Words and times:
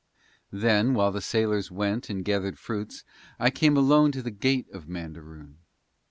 Then 0.51 0.95
while 0.95 1.11
the 1.11 1.21
sailors 1.21 1.69
went 1.69 2.09
and 2.09 2.25
gathered 2.25 2.57
fruits 2.57 3.03
I 3.37 3.51
came 3.51 3.77
alone 3.77 4.11
to 4.13 4.23
the 4.23 4.31
gate 4.31 4.67
of 4.71 4.87
Mandaroon. 4.87 5.57